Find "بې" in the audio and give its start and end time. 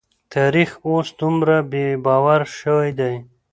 1.71-1.85